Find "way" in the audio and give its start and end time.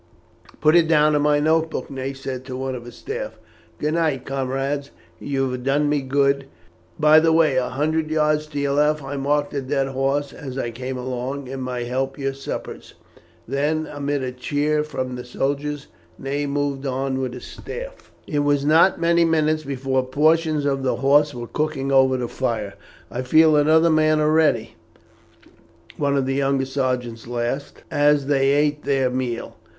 7.31-7.57